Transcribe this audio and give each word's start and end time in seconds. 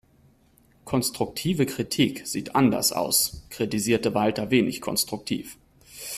"Konstruktive 0.83 1.67
Kritik 1.67 2.25
sieht 2.25 2.55
anders 2.55 2.91
aus", 2.91 3.43
kritisierte 3.51 4.15
Walter 4.15 4.49
wenig 4.49 4.81
konstruktiv. 4.81 5.59